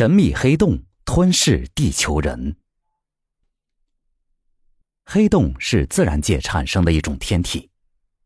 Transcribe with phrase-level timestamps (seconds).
[0.00, 2.56] 神秘黑洞吞噬地球人。
[5.04, 7.68] 黑洞是自然界产生的一种天体，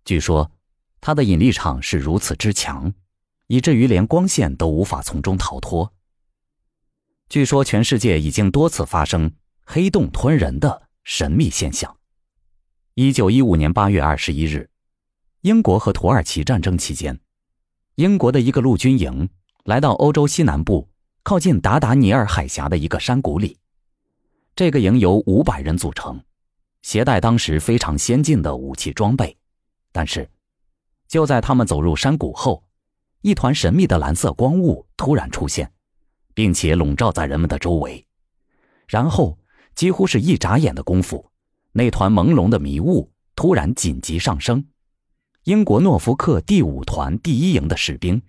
[0.05, 0.53] 据说
[1.01, 2.95] 它的引力场是如此之强，
[3.49, 5.93] 以至于连光线都无法从中逃脱。
[7.29, 9.33] 据说全世界已经多次发生
[9.65, 11.97] 黑洞吞人的神秘现象。
[12.95, 14.71] 一九一五年八月二十一日，
[15.41, 17.19] 英国和土耳其战争期间，
[17.97, 19.29] 英国的一个陆军营
[19.65, 20.89] 来到欧洲西南部
[21.25, 23.57] 靠近达达尼尔海峡的一个山谷里。
[24.55, 26.23] 这个营由五百人组成，
[26.83, 29.35] 携带当时非常先进的武器装备。
[29.91, 30.29] 但是，
[31.09, 32.63] 就在他们走入山谷后，
[33.23, 35.73] 一团神秘的蓝色光雾突然出现，
[36.35, 38.07] 并且笼罩在人们的周围。
[38.87, 39.39] 然后，
[39.75, 41.25] 几乎是一眨眼的功夫。
[41.73, 44.63] 那团朦胧的迷雾突然紧急上升，
[45.45, 48.21] 英国诺福克第五团第一营的士兵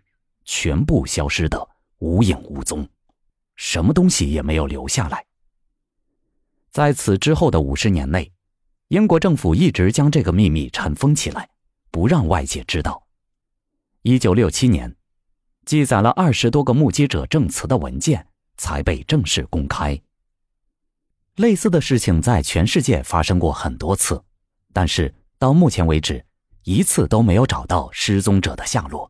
[0.46, 2.88] 全部消失的无影无踪，
[3.56, 5.26] 什么东西也没有留下来。
[6.72, 8.32] 在此之后的五十年内，
[8.90, 11.50] 英国政府一直将这个秘密尘封起来，
[11.90, 13.02] 不让外界知道。
[14.02, 14.96] 一九六七年，
[15.66, 20.00] 记载了二十多个目击者证词的文件才被正式公开。
[21.38, 24.24] 类似的事情在全世界发生过很多次，
[24.72, 26.24] 但是到目前为止，
[26.64, 29.10] 一次都没有找到失踪者的下落。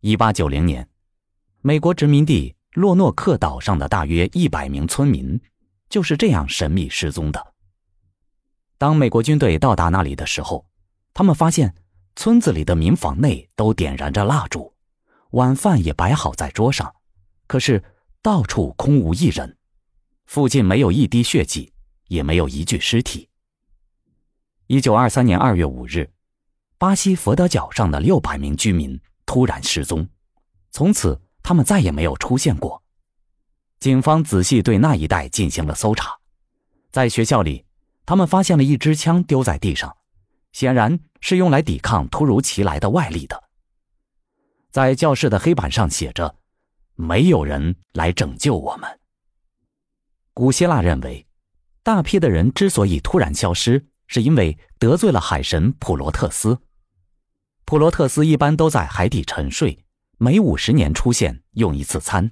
[0.00, 0.88] 一八九零年，
[1.66, 5.40] 美国殖民地洛诺克岛上的大约一百名村民
[5.90, 7.54] 就是这样神秘失踪的。
[8.78, 10.64] 当美国军队到达那里的时候，
[11.12, 11.74] 他们发现
[12.14, 14.72] 村子里的民房内都点燃着蜡烛，
[15.30, 16.94] 晚饭也摆好在桌上，
[17.48, 17.82] 可是
[18.22, 19.58] 到处空无一人。
[20.26, 21.72] 附近没有一滴血迹，
[22.06, 23.28] 也没有一具尸体。
[24.68, 26.08] 一九二三年二月五日，
[26.78, 30.08] 巴西佛得角上的六百名居民突然失踪，
[30.70, 32.82] 从此他们再也没有出现过。
[33.78, 36.18] 警方仔细对那一带进行了搜查，
[36.90, 37.64] 在学校里，
[38.04, 39.96] 他们发现了一支枪丢在地上，
[40.50, 43.40] 显然是用来抵抗突如其来的外力的。
[44.72, 46.34] 在教室的黑板上写着
[46.96, 48.98] ：“没有人来拯救我们。”
[50.34, 51.24] 古希腊认为，
[51.84, 56.58] 大批的人之所以突然消失，是因为得罪了海神普罗特斯。
[57.64, 59.85] 普罗特斯一般都在海底沉睡，
[60.18, 62.30] 每五十年出现用一次餐。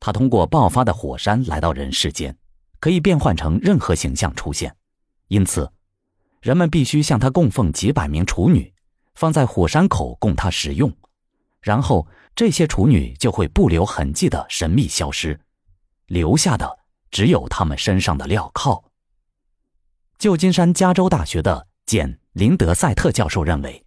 [0.00, 2.36] 他通过爆发的火山来到人世间，
[2.80, 4.74] 可以变换成任何形象出现。
[5.28, 5.70] 因此，
[6.40, 8.72] 人们必须向他供奉几百名处女，
[9.14, 10.92] 放在火山口供他食用。
[11.60, 15.40] 然后，这些处女就会不留痕迹的神秘消失，
[16.06, 16.80] 留下的。
[17.10, 18.82] 只有他们身上的镣铐。
[20.18, 23.86] 旧金山加州大学的简林德赛特教授认为，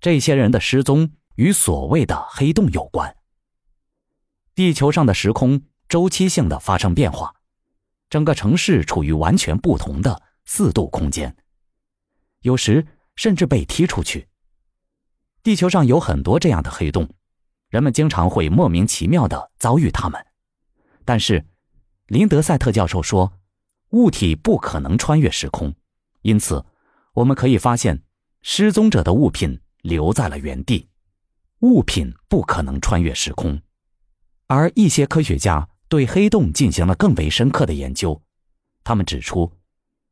[0.00, 3.16] 这些人的失踪与所谓的黑洞有关。
[4.54, 7.34] 地球上的时空周期性的发生变化，
[8.10, 11.36] 整个城市处于完全不同的四度空间，
[12.40, 14.28] 有时甚至被踢出去。
[15.42, 17.08] 地球上有很多这样的黑洞，
[17.68, 20.26] 人们经常会莫名其妙的遭遇它们，
[21.04, 21.46] 但是。
[22.08, 23.32] 林德赛特教授说
[23.90, 25.74] ：“物体不可能穿越时空，
[26.22, 26.64] 因此
[27.14, 28.04] 我们可以发现
[28.42, 30.88] 失踪者的物品留在了原地。
[31.60, 33.60] 物品不可能穿越时空，
[34.46, 38.20] 而一些科学家对黑洞进行了更为深刻的研究。
[38.84, 39.52] 他们指出，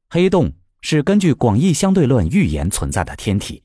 [0.08, 3.62] 黑洞是根据广义相对论预言存在的天体，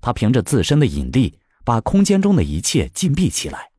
[0.00, 3.70] 它凭着自身的引力把空间中的一切禁闭起来。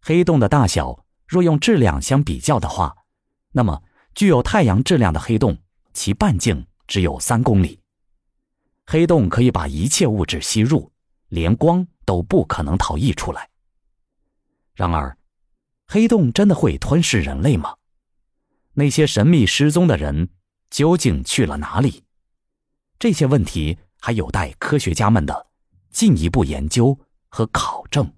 [0.00, 2.94] 黑洞的大小。”若用质量相比较的话，
[3.52, 3.82] 那么
[4.14, 5.56] 具有太阳质量的黑洞，
[5.94, 7.80] 其半径只有三公里。
[8.86, 10.92] 黑洞可以把一切物质吸入，
[11.28, 13.48] 连光都不可能逃逸出来。
[14.74, 15.16] 然而，
[15.86, 17.76] 黑洞真的会吞噬人类吗？
[18.72, 20.30] 那些神秘失踪的人
[20.70, 22.02] 究竟去了哪里？
[22.98, 25.46] 这些问题还有待科学家们的
[25.90, 26.98] 进一步研究
[27.28, 28.12] 和考证。